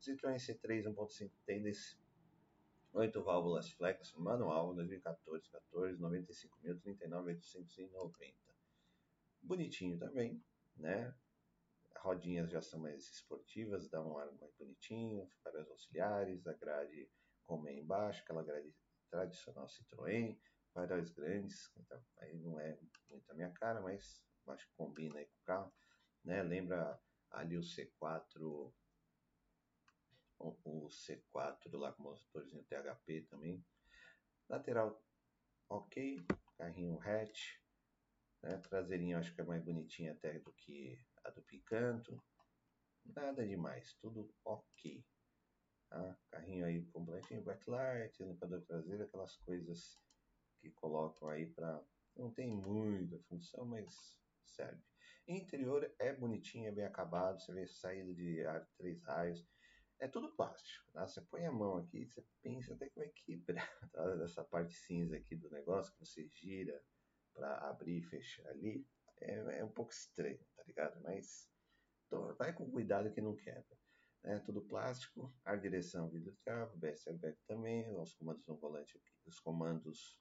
Citroën 0.00 0.36
C3 0.36 0.84
1.5 0.84 1.30
tem 1.46 1.62
desse 1.62 1.96
8 2.94 3.24
válvulas 3.24 3.70
flex, 3.72 4.14
manual, 4.14 4.72
2014, 4.72 5.50
14, 5.50 6.00
95 6.00 6.58
mil, 6.62 6.80
39.890. 6.80 8.34
Bonitinho 9.42 9.98
também, 9.98 10.40
né? 10.76 11.12
Rodinhas 11.98 12.50
já 12.50 12.62
são 12.62 12.78
mais 12.78 13.10
esportivas, 13.10 13.88
dá 13.88 14.00
um 14.00 14.16
ar 14.16 14.30
mais 14.34 14.54
bonitinho, 14.54 15.28
faróis 15.42 15.68
auxiliares, 15.68 16.46
a 16.46 16.52
grade 16.52 17.10
como 17.44 17.68
é 17.68 17.74
embaixo, 17.74 18.22
aquela 18.22 18.44
grade 18.44 18.72
tradicional 19.10 19.66
Citroën, 19.66 20.38
faróis 20.72 21.10
grandes, 21.10 21.72
então 21.76 22.00
aí 22.18 22.38
não 22.38 22.60
é 22.60 22.78
muito 23.10 23.28
a 23.30 23.34
minha 23.34 23.50
cara, 23.50 23.80
mas 23.80 24.22
acho 24.46 24.68
que 24.68 24.74
combina 24.76 25.18
aí 25.18 25.26
com 25.26 25.40
o 25.40 25.44
carro, 25.44 25.74
né? 26.24 26.42
Lembra 26.44 27.00
ali 27.32 27.56
o 27.56 27.62
C4 27.62 28.72
o 30.38 30.88
C4 30.88 31.76
lá 31.76 31.92
com 31.92 32.02
motorzinho 32.02 32.64
THP 32.64 33.22
também. 33.30 33.64
Lateral 34.48 35.02
ok, 35.68 36.24
carrinho 36.56 37.00
hatch, 37.00 37.58
né? 38.42 38.58
traseirinho 38.58 39.18
acho 39.18 39.34
que 39.34 39.40
é 39.40 39.44
mais 39.44 39.62
bonitinho 39.62 40.12
até 40.12 40.38
do 40.38 40.52
que 40.52 40.98
a 41.24 41.30
do 41.30 41.42
Picanto. 41.42 42.22
Nada 43.04 43.46
demais, 43.46 43.94
tudo 44.00 44.34
ok. 44.44 45.04
Tá? 45.88 46.18
Carrinho 46.30 46.66
aí 46.66 46.84
completinho, 46.86 47.42
backlight, 47.42 48.22
limpador 48.22 48.62
traseiro, 48.62 49.04
aquelas 49.04 49.36
coisas 49.38 49.98
que 50.60 50.70
colocam 50.72 51.28
aí 51.28 51.46
para 51.46 51.82
não 52.16 52.32
tem 52.32 52.48
muita 52.48 53.18
função, 53.28 53.64
mas 53.64 54.20
serve. 54.46 54.80
Interior 55.26 55.90
é 55.98 56.12
bonitinho, 56.12 56.68
é 56.68 56.72
bem 56.72 56.84
acabado, 56.84 57.40
você 57.40 57.52
vê 57.52 57.66
saída 57.66 58.14
de 58.14 58.44
ar 58.44 58.66
três 58.76 59.02
raios, 59.02 59.44
é 60.00 60.08
tudo 60.08 60.34
plástico. 60.34 60.90
Tá? 60.92 61.06
Você 61.06 61.20
põe 61.22 61.46
a 61.46 61.52
mão 61.52 61.78
aqui, 61.78 62.06
você 62.06 62.24
pensa 62.42 62.74
até 62.74 62.88
que 62.88 62.96
vai 62.98 63.08
quebrar 63.08 63.90
tá? 63.90 64.22
essa 64.22 64.44
parte 64.44 64.74
cinza 64.74 65.16
aqui 65.16 65.36
do 65.36 65.50
negócio 65.50 65.92
que 65.94 66.04
você 66.04 66.26
gira 66.28 66.82
para 67.32 67.68
abrir 67.68 67.98
e 67.98 68.02
fechar 68.02 68.48
ali. 68.48 68.86
É, 69.20 69.58
é, 69.58 69.64
um 69.64 69.70
pouco 69.70 69.92
estranho, 69.92 70.44
tá 70.56 70.62
ligado? 70.64 71.00
Mas 71.02 71.48
tô, 72.10 72.34
vai 72.34 72.52
com 72.52 72.70
cuidado 72.70 73.12
que 73.12 73.20
não 73.20 73.34
quebra. 73.36 73.78
É 74.24 74.38
tudo 74.38 74.62
plástico, 74.62 75.32
ar 75.44 75.60
direção, 75.60 76.08
vidro 76.08 76.34
trava, 76.42 76.74
BS 76.76 77.06
airbag 77.08 77.36
também, 77.46 77.94
os 77.94 78.14
comandos 78.14 78.46
no 78.46 78.56
volante 78.56 78.96
aqui, 78.96 79.12
os 79.26 79.38
comandos 79.38 80.18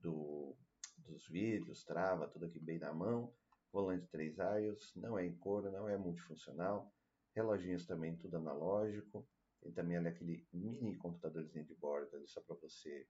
do, 0.00 0.56
dos 0.98 1.28
vidros, 1.28 1.84
trava, 1.84 2.28
tudo 2.28 2.46
aqui 2.46 2.58
bem 2.58 2.78
na 2.78 2.92
mão. 2.92 3.34
Volante 3.72 4.06
3 4.08 4.38
aios, 4.38 4.92
não 4.94 5.18
é 5.18 5.26
em 5.26 5.36
couro, 5.36 5.70
não 5.70 5.88
é 5.88 5.96
multifuncional 5.96 6.93
reloginhos 7.34 7.86
também, 7.86 8.16
tudo 8.16 8.36
analógico. 8.36 9.26
Tem 9.60 9.72
também 9.72 9.96
ali 9.96 10.08
aquele 10.08 10.46
mini 10.52 10.96
computadorzinho 10.96 11.64
de 11.64 11.74
bordo 11.74 12.16
ali 12.16 12.26
só 12.26 12.40
para 12.40 12.56
você 12.56 13.06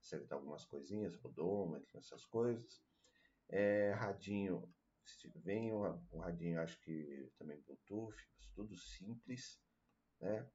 acertar 0.00 0.38
algumas 0.38 0.64
coisinhas, 0.64 1.16
rodômetro, 1.16 1.98
essas 1.98 2.24
coisas. 2.24 2.82
É, 3.48 3.92
radinho, 3.92 4.72
vem 5.36 5.72
um, 5.72 5.84
um 6.12 6.18
radinho, 6.18 6.60
acho 6.60 6.80
que 6.80 7.30
também 7.38 7.60
Bluetooth, 7.60 8.16
tudo 8.54 8.76
simples, 8.76 9.60
né? 10.20 10.48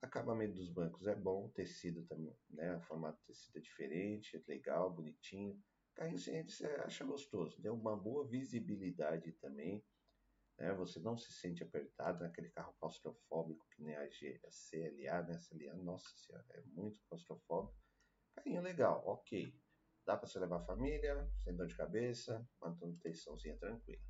Acabamento 0.00 0.54
dos 0.54 0.68
bancos 0.68 1.08
é 1.08 1.14
bom, 1.14 1.48
tecido 1.50 2.04
também, 2.06 2.36
né? 2.50 2.76
O 2.76 2.80
formato 2.80 3.18
de 3.20 3.26
tecido 3.26 3.58
é 3.58 3.60
diferente, 3.60 4.44
legal, 4.46 4.92
bonitinho. 4.92 5.60
Carrinho 5.94 6.18
você 6.18 6.66
acha 6.84 7.04
gostoso, 7.04 7.60
tem 7.60 7.70
uma 7.70 7.96
boa 7.96 8.24
visibilidade 8.24 9.32
também 9.32 9.84
né? 10.58 10.74
Você 10.74 10.98
não 11.00 11.16
se 11.16 11.32
sente 11.32 11.62
apertado 11.62 12.22
naquele 12.22 12.50
carro 12.50 12.74
claustrofóbico 12.80 13.66
que 13.70 13.82
nem 13.82 13.96
a, 13.96 14.08
G, 14.08 14.40
a 14.44 14.48
CLA, 14.50 15.22
né? 15.22 15.38
CLA, 15.38 15.74
nossa 15.76 16.08
senhora, 16.16 16.46
é 16.50 16.62
muito 16.62 17.00
claustrofóbico. 17.08 17.78
Carrinho 18.34 18.60
legal, 18.60 19.02
ok. 19.06 19.54
Dá 20.04 20.16
para 20.16 20.26
você 20.26 20.38
levar 20.38 20.58
a 20.58 20.66
família, 20.66 21.30
sem 21.44 21.54
dor 21.54 21.66
de 21.66 21.76
cabeça, 21.76 22.46
manutençãozinha 22.60 23.56
tranquila. 23.58 24.02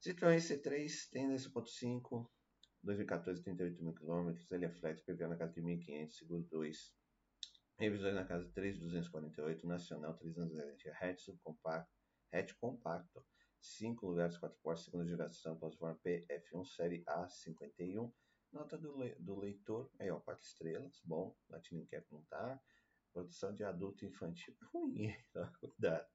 Citroën 0.00 0.38
C3 0.38 1.10
tem 1.10 1.26
nesse 1.26 1.50
ponto 1.50 1.68
5, 1.68 2.30
2014, 2.82 3.42
38 3.42 3.82
mil 3.82 3.94
km, 3.94 4.34
ele 4.50 4.66
é 4.66 4.70
flex, 4.70 5.00
PVA 5.02 5.28
na 5.28 5.36
casa 5.36 5.54
de 5.54 5.62
1.500, 5.62 6.10
seguro 6.10 6.42
2, 6.44 6.94
revisões 7.78 8.14
na 8.14 8.24
casa 8.24 8.44
de 8.44 8.52
3.248, 8.52 9.64
nacional 9.64 10.14
3 10.14 10.36
anos 10.38 10.52
de 10.52 10.58
garantia, 10.58 10.96
hatch 11.00 11.28
compacto, 11.42 11.90
hatch 12.30 12.52
compacto, 12.60 13.26
5 13.64 14.06
lugares 14.06 14.36
4 14.36 14.58
portas, 14.62 14.84
segunda 14.84 15.06
geração, 15.06 15.56
plataforma 15.56 15.98
PF1, 16.04 16.66
série 16.66 17.02
A51. 17.04 18.12
Nota 18.52 18.76
do, 18.76 18.96
le 18.98 19.14
do 19.18 19.36
leitor, 19.40 19.90
aí 19.98 20.10
ó, 20.10 20.20
4 20.20 20.44
estrelas, 20.44 21.00
bom, 21.04 21.34
Cap 21.50 22.06
não 22.12 22.22
tá. 22.24 22.60
Produção 23.12 23.54
de 23.54 23.64
adulto 23.64 24.04
infantil, 24.04 24.54
ruim, 24.70 25.12
cuidado. 25.58 26.06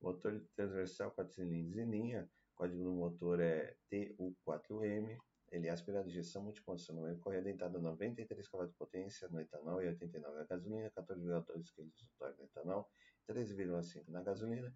Motor 0.00 0.40
transversal 0.56 1.10
4 1.12 1.34
cilindros 1.34 1.76
em 1.76 1.90
linha, 1.90 2.30
código 2.54 2.82
do 2.82 2.92
motor 2.92 3.38
é 3.38 3.76
TU4M, 3.92 5.18
ele 5.50 5.68
é 5.68 5.70
aspirado 5.70 6.08
de 6.08 6.12
injeção 6.12 6.42
multicondicionamento, 6.42 7.20
correia 7.20 7.42
dentada 7.42 7.78
93 7.78 8.48
cavalos 8.48 8.72
de 8.72 8.78
potência 8.78 9.28
no 9.28 9.40
etanol 9.40 9.82
e 9.82 9.88
89 9.88 10.36
na 10.36 10.44
gasolina, 10.44 10.90
14,2 10.90 11.70
kg 11.74 11.90
de 11.94 12.38
no 12.38 12.44
etanol, 12.44 12.90
13,5 13.28 14.08
na 14.08 14.22
gasolina, 14.22 14.74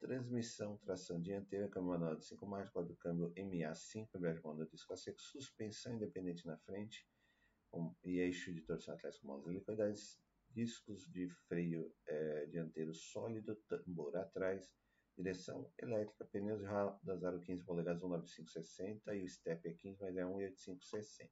transmissão, 0.00 0.78
tração 0.78 1.20
dianteira, 1.20 1.68
câmbio 1.68 1.90
manual 1.90 2.16
de 2.16 2.24
5 2.24 2.46
marchas, 2.46 2.72
quadro 2.72 2.96
câmbio 2.96 3.32
MA5, 3.34 4.08
embreagem 4.16 4.42
com 4.42 4.64
disco 4.64 4.92
a 4.94 4.96
seco, 4.96 5.20
suspensão 5.20 5.94
independente 5.94 6.46
na 6.46 6.56
frente 6.56 7.06
um, 7.72 7.94
e 8.02 8.18
eixo 8.18 8.52
de 8.52 8.62
torção 8.62 8.94
atrás 8.94 9.18
com 9.18 9.28
mãos 9.28 9.46
helicoidais, 9.46 10.18
discos 10.50 11.06
de 11.10 11.28
freio 11.46 11.94
é, 12.08 12.46
dianteiro 12.46 12.94
sólido, 12.94 13.54
tambor 13.68 14.16
atrás, 14.16 14.72
direção 15.16 15.70
elétrica, 15.78 16.24
pneus 16.24 16.60
de 16.60 16.66
rodas 16.66 17.22
aro 17.22 17.40
15 17.40 17.62
polegadas 17.64 18.02
19560 18.02 19.14
e 19.14 19.22
o 19.22 19.28
step 19.28 19.68
é 19.68 19.74
15, 19.74 20.00
mas 20.00 20.16
é 20.16 20.24
18560. 20.24 21.30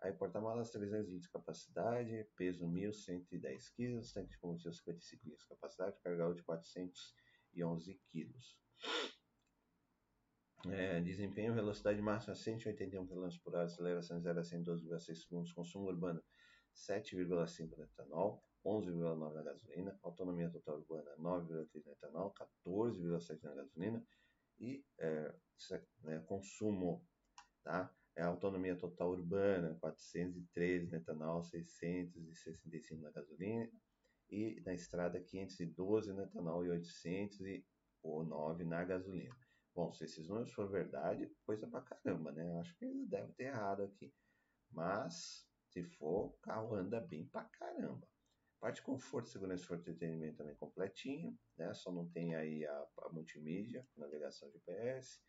Aí 0.00 0.12
porta-malas 0.12 0.70
300 0.70 1.08
litros 1.08 1.22
de 1.24 1.30
capacidade, 1.32 2.28
peso 2.36 2.64
1.110 2.64 3.72
kg, 3.74 4.12
tanque 4.14 4.30
de 4.30 4.38
combustível 4.38 4.72
55 4.72 5.24
litros 5.24 5.42
de 5.42 5.48
capacidade, 5.48 6.00
carga 6.00 6.32
de 6.32 6.42
400 6.44 6.96
11 6.96 7.27
quilos. 8.10 8.58
É, 10.66 11.00
desempenho, 11.00 11.54
velocidade 11.54 12.02
máxima 12.02 12.34
181 12.34 13.06
km 13.06 13.28
por 13.44 13.54
hora, 13.54 13.64
aceleração 13.64 14.20
0 14.20 14.40
a 14.40 14.42
112,6 14.42 15.14
segundos, 15.14 15.52
consumo 15.52 15.86
urbano 15.86 16.22
7,5 16.74 17.76
no 17.76 17.84
etanol, 17.84 18.42
11,9 18.64 19.34
na 19.34 19.42
gasolina, 19.42 19.98
autonomia 20.02 20.50
total 20.50 20.78
urbana 20.78 21.16
9,3 21.16 21.84
no 21.86 21.92
etanol, 21.92 22.34
14,7 22.66 23.42
na 23.44 23.54
gasolina 23.54 24.04
e 24.58 24.84
é, 24.98 25.34
né, 26.02 26.18
consumo, 26.26 27.06
tá? 27.62 27.94
É 28.16 28.22
autonomia 28.22 28.76
total 28.76 29.10
urbana 29.10 29.76
413 29.80 30.90
no 30.90 30.96
etanol, 30.96 31.44
665 31.44 33.00
na 33.00 33.10
gasolina 33.12 33.70
e 34.30 34.60
na 34.64 34.74
estrada 34.74 35.20
512 35.20 36.12
no 36.12 36.22
etanol 36.22 36.64
e 36.64 36.70
809 36.70 38.64
na 38.64 38.84
gasolina. 38.84 39.36
Bom, 39.74 39.92
se 39.92 40.04
esses 40.04 40.28
números 40.28 40.52
for 40.52 40.68
verdade, 40.68 41.30
coisa 41.46 41.66
pra 41.66 41.80
caramba, 41.80 42.32
né? 42.32 42.58
Acho 42.60 42.76
que 42.76 42.84
eles 42.84 43.08
devem 43.08 43.32
ter 43.34 43.44
errado 43.44 43.82
aqui. 43.84 44.12
Mas, 44.70 45.46
se 45.68 45.84
for, 45.84 46.26
o 46.26 46.38
carro 46.42 46.74
anda 46.74 47.00
bem 47.00 47.26
pra 47.26 47.44
caramba. 47.44 48.06
Parte 48.60 48.76
de 48.76 48.82
conforto, 48.82 49.28
segurança 49.28 49.72
e 49.72 49.76
entretenimento 49.76 50.38
também 50.38 50.56
completinho, 50.56 51.38
né? 51.56 51.72
Só 51.74 51.92
não 51.92 52.08
tem 52.10 52.34
aí 52.34 52.66
a, 52.66 52.86
a 53.02 53.08
multimídia, 53.10 53.86
navegação 53.96 54.50
GPS, 54.50 55.20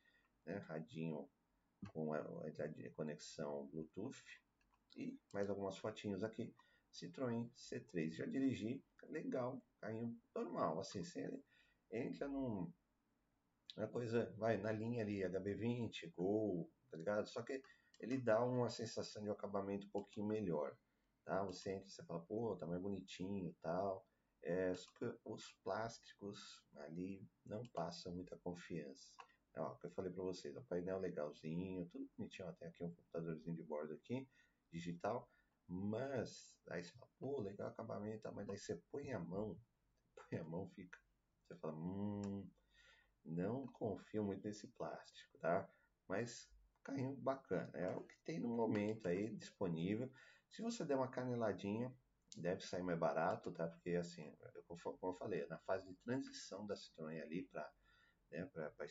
né? 0.45 0.57
Radinho 0.67 1.29
com 1.93 2.13
a, 2.13 2.19
a 2.19 2.91
conexão 2.95 3.67
Bluetooth 3.67 4.23
e 4.97 5.19
mais 5.31 5.49
algumas 5.49 5.77
fotinhos 5.77 6.23
aqui. 6.23 6.53
Citroën 6.91 7.49
C3. 7.55 8.11
Já 8.11 8.25
dirigi, 8.25 8.83
legal, 9.07 9.61
carrinho 9.79 10.17
normal, 10.35 10.79
assim, 10.79 11.03
você 11.03 11.31
entra 11.91 12.27
num, 12.27 12.71
uma 13.77 13.87
coisa, 13.87 14.33
vai 14.37 14.57
na 14.57 14.71
linha 14.71 15.03
ali, 15.03 15.21
HB20, 15.21 16.11
Gol, 16.15 16.71
tá 16.89 16.97
ligado? 16.97 17.27
Só 17.27 17.41
que 17.41 17.61
ele 17.99 18.17
dá 18.17 18.43
uma 18.43 18.69
sensação 18.69 19.23
de 19.23 19.29
um 19.29 19.33
acabamento 19.33 19.87
um 19.87 19.91
pouquinho 19.91 20.27
melhor, 20.27 20.77
tá? 21.25 21.43
Você 21.43 21.71
entra 21.71 21.87
e 21.87 21.91
você 21.91 22.03
fala, 22.03 22.21
pô, 22.21 22.55
tá 22.55 22.65
mais 22.65 22.81
bonitinho 22.81 23.55
tal. 23.61 24.05
É, 24.41 24.73
os 25.25 25.51
plásticos 25.63 26.63
ali 26.77 27.27
não 27.45 27.61
passam 27.73 28.13
muita 28.13 28.37
confiança. 28.37 29.11
Ó, 29.57 29.75
que 29.75 29.87
eu 29.87 29.91
falei 29.91 30.11
para 30.11 30.23
vocês, 30.23 30.55
o 30.55 30.63
painel 30.63 30.99
legalzinho, 30.99 31.89
tudo 31.89 32.09
bonitinho, 32.17 32.47
até 32.47 32.67
aqui 32.67 32.83
um 32.83 32.93
computadorzinho 32.93 33.55
de 33.55 33.63
bordo 33.63 33.93
aqui, 33.93 34.25
digital, 34.71 35.29
mas 35.69 36.57
aí 36.69 36.83
você 36.83 36.91
fala, 36.91 37.11
pô, 37.19 37.41
legal 37.41 37.67
o 37.67 37.71
acabamento, 37.71 38.31
mas 38.33 38.47
daí 38.47 38.57
você 38.57 38.75
põe 38.91 39.11
a 39.11 39.19
mão, 39.19 39.59
põe 40.15 40.39
a 40.39 40.43
mão, 40.43 40.67
fica, 40.69 40.99
você 41.45 41.55
fala, 41.55 41.73
hum, 41.73 42.49
não 43.23 43.67
confio 43.67 44.23
muito 44.23 44.43
nesse 44.43 44.67
plástico, 44.69 45.37
tá? 45.39 45.69
Mas 46.07 46.49
carrinho 46.83 47.15
bacana, 47.15 47.71
é 47.75 47.95
o 47.95 48.03
que 48.03 48.17
tem 48.25 48.39
no 48.39 48.49
momento 48.49 49.07
aí 49.07 49.35
disponível. 49.35 50.11
Se 50.49 50.61
você 50.61 50.83
der 50.83 50.95
uma 50.95 51.11
caneladinha, 51.11 51.95
deve 52.35 52.61
sair 52.61 52.81
mais 52.81 52.97
barato, 52.97 53.51
tá? 53.51 53.67
Porque 53.67 53.91
assim, 53.91 54.35
como 54.65 55.13
eu 55.13 55.17
falei, 55.17 55.45
na 55.47 55.59
fase 55.59 55.87
de 55.87 55.95
transição 55.97 56.65
da 56.65 56.75
Citroën 56.75 57.21
ali 57.21 57.43
para 57.43 57.71
né, 58.31 58.45
para 58.45 58.85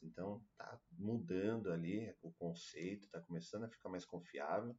então 0.00 0.44
tá 0.56 0.80
mudando 0.92 1.72
ali 1.72 2.14
o 2.22 2.30
conceito, 2.32 3.08
tá 3.10 3.20
começando 3.20 3.64
a 3.64 3.68
ficar 3.68 3.88
mais 3.88 4.04
confiável. 4.04 4.76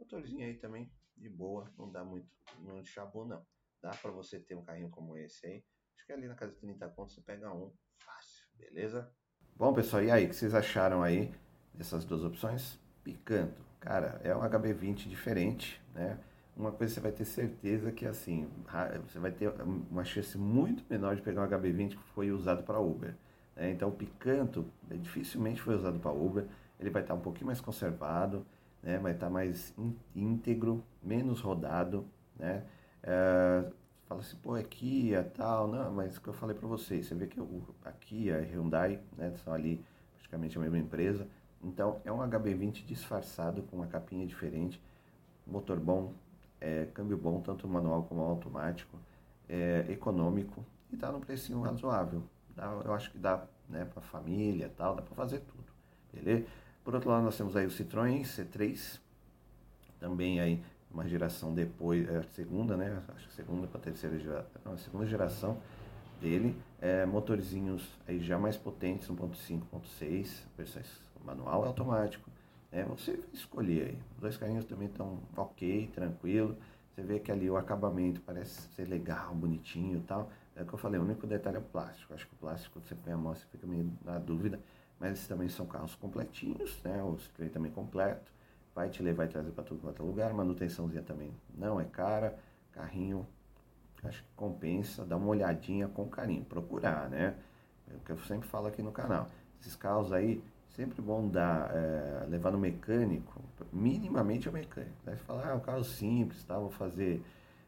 Motorzinho 0.00 0.46
aí 0.46 0.54
também 0.54 0.90
de 1.14 1.28
boa, 1.28 1.70
não 1.76 1.92
dá 1.92 2.02
muito, 2.02 2.26
não 2.60 2.82
chabou 2.82 3.26
não. 3.26 3.44
Dá 3.82 3.90
para 3.90 4.10
você 4.10 4.40
ter 4.40 4.54
um 4.54 4.64
carrinho 4.64 4.88
como 4.88 5.16
esse 5.16 5.46
aí. 5.46 5.62
Acho 5.94 6.06
que 6.06 6.12
ali 6.12 6.26
na 6.26 6.34
casa 6.34 6.52
de 6.52 6.58
30 6.58 6.88
pontos 6.88 7.14
você 7.14 7.20
pega 7.20 7.52
um 7.52 7.70
fácil, 7.98 8.46
beleza? 8.56 9.12
Bom, 9.56 9.74
pessoal, 9.74 10.02
e 10.02 10.10
aí, 10.10 10.24
o 10.24 10.28
que 10.30 10.34
vocês 10.34 10.54
acharam 10.54 11.02
aí 11.02 11.34
dessas 11.74 12.04
duas 12.04 12.24
opções? 12.24 12.78
Picanto. 13.04 13.62
Cara, 13.78 14.20
é 14.24 14.34
um 14.34 14.40
HB20 14.40 15.08
diferente, 15.08 15.80
né? 15.94 16.18
Uma 16.56 16.72
coisa 16.72 16.94
você 16.94 17.00
vai 17.00 17.12
ter 17.12 17.24
certeza 17.24 17.92
que 17.92 18.06
assim, 18.06 18.50
você 19.06 19.18
vai 19.18 19.30
ter 19.30 19.50
uma 19.90 20.04
chance 20.04 20.36
muito 20.36 20.84
menor 20.90 21.16
de 21.16 21.22
pegar 21.22 21.42
um 21.42 21.48
HB20 21.48 21.90
que 21.90 22.04
foi 22.14 22.30
usado 22.30 22.62
para 22.62 22.78
Uber. 22.78 23.14
Né? 23.56 23.70
Então 23.70 23.88
o 23.88 23.92
Picanto 23.92 24.70
dificilmente 24.90 25.60
foi 25.62 25.74
usado 25.74 25.98
para 25.98 26.10
Uber, 26.10 26.46
ele 26.78 26.90
vai 26.90 27.02
estar 27.02 27.14
um 27.14 27.20
pouquinho 27.20 27.46
mais 27.46 27.60
conservado, 27.60 28.44
né? 28.82 28.98
vai 28.98 29.12
estar 29.12 29.30
mais 29.30 29.74
íntegro, 30.14 30.84
menos 31.02 31.40
rodado, 31.40 32.06
né? 32.38 32.64
É, 33.02 33.64
fala 34.06 34.20
assim, 34.20 34.36
pô, 34.42 34.56
é 34.56 34.62
Kia 34.62 35.24
tal, 35.34 35.68
não, 35.68 35.92
mas 35.92 36.16
o 36.16 36.20
que 36.20 36.28
eu 36.28 36.34
falei 36.34 36.54
para 36.54 36.66
vocês, 36.66 37.06
você 37.06 37.14
vê 37.14 37.26
que 37.26 37.40
o, 37.40 37.62
a 37.84 37.92
Kia 37.92 38.38
a 38.38 38.40
Hyundai 38.40 39.00
né, 39.16 39.32
são 39.44 39.52
ali 39.52 39.84
praticamente 40.14 40.58
a 40.58 40.60
mesma 40.60 40.78
empresa, 40.78 41.26
então 41.62 42.00
é 42.04 42.12
um 42.12 42.18
HB20 42.18 42.84
disfarçado 42.84 43.62
com 43.62 43.76
uma 43.76 43.86
capinha 43.86 44.26
diferente, 44.26 44.82
motor 45.46 45.78
bom, 45.78 46.12
é, 46.60 46.86
câmbio 46.92 47.16
bom, 47.16 47.40
tanto 47.40 47.66
manual 47.68 48.02
como 48.04 48.20
automático, 48.22 48.98
é, 49.48 49.86
econômico 49.88 50.64
e 50.90 50.94
está 50.94 51.10
no 51.10 51.20
precinho 51.20 51.60
razoável. 51.60 52.22
Dá, 52.54 52.64
eu 52.84 52.92
acho 52.92 53.10
que 53.10 53.18
dá 53.18 53.46
né, 53.68 53.84
para 53.84 54.02
família 54.02 54.72
tal, 54.76 54.94
dá 54.94 55.02
para 55.02 55.14
fazer 55.14 55.40
tudo, 55.40 55.64
beleza? 56.12 56.46
Por 56.84 56.94
outro 56.94 57.10
lado, 57.10 57.24
nós 57.24 57.36
temos 57.36 57.54
aí 57.56 57.66
o 57.66 57.70
Citroën 57.70 58.22
C3, 58.22 58.98
também 59.98 60.40
aí 60.40 60.62
uma 60.90 61.06
geração 61.06 61.54
depois, 61.54 62.08
é 62.08 62.18
a 62.18 62.22
segunda, 62.22 62.76
né? 62.76 63.02
Acho 63.14 63.28
que 63.28 63.34
segunda 63.34 63.66
para 63.66 63.80
terceira 63.80 64.18
geração, 64.18 64.72
a 64.72 64.76
segunda 64.78 65.06
geração 65.06 65.58
dele, 66.20 66.56
é, 66.80 67.06
motorzinhos 67.06 67.88
aí 68.08 68.18
já 68.20 68.38
mais 68.38 68.56
potentes, 68.56 69.08
1.5, 69.08 69.62
1.6, 69.72 70.42
versões 70.56 70.86
manual 71.24 71.64
e 71.64 71.66
automático. 71.68 72.28
É, 72.72 72.84
você 72.84 73.20
escolher 73.32 73.88
aí. 73.88 73.98
Os 74.14 74.20
dois 74.20 74.36
carrinhos 74.36 74.64
também 74.64 74.88
estão 74.88 75.18
ok, 75.36 75.90
tranquilo. 75.94 76.56
Você 76.94 77.02
vê 77.02 77.18
que 77.18 77.30
ali 77.30 77.48
o 77.50 77.56
acabamento 77.56 78.20
parece 78.20 78.62
ser 78.74 78.86
legal, 78.86 79.34
bonitinho 79.34 79.98
e 79.98 80.02
tal. 80.02 80.30
É 80.54 80.62
o 80.62 80.66
que 80.66 80.72
eu 80.72 80.78
falei, 80.78 81.00
o 81.00 81.04
único 81.04 81.26
detalhe 81.26 81.56
é 81.56 81.60
o 81.60 81.62
plástico. 81.62 82.14
Acho 82.14 82.26
que 82.26 82.34
o 82.34 82.36
plástico, 82.36 82.80
você 82.80 82.94
põe 82.94 83.12
a 83.12 83.16
mão, 83.16 83.34
você 83.34 83.44
fica 83.50 83.66
meio 83.66 83.90
na 84.04 84.18
dúvida. 84.18 84.60
Mas 85.00 85.26
também 85.26 85.48
são 85.48 85.64
carros 85.64 85.94
completinhos, 85.94 86.78
né? 86.84 87.02
O 87.02 87.16
Citroën 87.16 87.50
também 87.50 87.72
completo. 87.72 88.30
Vai 88.74 88.90
te 88.90 89.02
levar 89.02 89.24
e 89.24 89.28
trazer 89.28 89.50
para 89.50 89.64
tudo 89.64 89.80
quanto 89.80 90.02
é 90.02 90.04
lugar. 90.04 90.34
Manutençãozinha 90.34 91.02
também 91.02 91.32
não 91.56 91.80
é 91.80 91.84
cara. 91.84 92.38
Carrinho, 92.70 93.26
acho 94.04 94.22
que 94.22 94.28
compensa. 94.36 95.04
Dá 95.04 95.16
uma 95.16 95.28
olhadinha 95.28 95.88
com 95.88 96.06
carinho. 96.06 96.44
Procurar, 96.44 97.08
né? 97.08 97.34
É 97.90 97.96
o 97.96 98.00
que 98.00 98.12
eu 98.12 98.18
sempre 98.18 98.46
falo 98.46 98.66
aqui 98.66 98.82
no 98.82 98.92
canal. 98.92 99.26
Esses 99.58 99.74
carros 99.74 100.12
aí, 100.12 100.42
sempre 100.68 101.00
bom 101.00 101.28
dar, 101.28 101.70
é, 101.74 102.26
levar 102.28 102.50
no 102.50 102.58
mecânico, 102.58 103.42
minimamente 103.72 104.48
o 104.48 104.52
mecânico. 104.52 104.96
Daí 105.04 105.16
você 105.16 105.24
fala, 105.24 105.46
ah, 105.46 105.50
é 105.50 105.54
um 105.54 105.60
carro 105.60 105.84
simples, 105.84 106.44
tá? 106.44 106.58
vou 106.58 106.70
fazer 106.70 107.22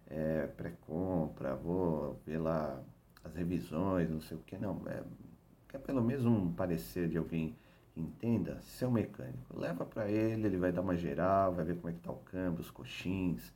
é, 0.07 0.47
pré-compra, 0.47 1.55
vou 1.55 2.19
ver 2.27 2.39
lá 2.39 2.79
as 3.25 3.35
revisões, 3.35 4.11
não 4.11 4.21
sei 4.21 4.37
o 4.37 4.41
que, 4.41 4.57
não. 4.59 4.81
É, 4.87 5.03
quer 5.73 5.79
pelo 5.79 6.03
menos 6.03 6.27
um 6.27 6.53
parecer 6.53 7.09
de 7.09 7.17
alguém 7.17 7.57
que 7.93 8.01
entenda, 8.01 8.61
seu 8.61 8.91
mecânico. 8.91 9.59
Leva 9.59 9.85
para 9.85 10.09
ele, 10.09 10.47
ele 10.47 10.59
vai 10.59 10.71
dar 10.71 10.83
uma 10.83 10.95
geral, 10.95 11.55
vai 11.55 11.65
ver 11.65 11.77
como 11.77 11.89
é 11.89 11.93
que 11.93 12.01
tá 12.01 12.13
o 12.13 12.17
câmbio, 12.17 12.61
os 12.61 12.71
coxins, 12.71 13.53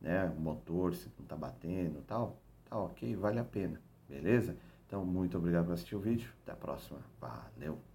né, 0.00 0.24
o 0.36 0.40
motor, 0.40 0.94
se 0.94 1.08
não 1.18 1.26
tá 1.26 1.36
batendo 1.36 2.02
tal. 2.06 2.36
Tá 2.68 2.76
ok, 2.76 3.14
vale 3.16 3.38
a 3.38 3.44
pena, 3.44 3.80
beleza? 4.08 4.56
Então, 4.86 5.04
muito 5.04 5.38
obrigado 5.38 5.66
por 5.66 5.74
assistir 5.74 5.94
o 5.94 6.00
vídeo. 6.00 6.32
Até 6.42 6.52
a 6.52 6.56
próxima. 6.56 6.98
Valeu! 7.20 7.89